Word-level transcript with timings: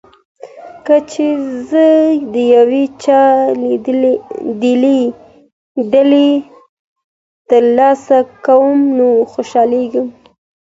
کله 0.85 0.99
چې 1.11 1.25
زه 1.69 1.85
د 2.33 2.35
یو 2.53 2.67
چا 3.03 3.21
ډالۍ 5.91 6.31
ترلاسه 7.49 8.17
کوم 8.45 8.77
نو 8.97 9.07
خوشالېږم. 9.31 10.07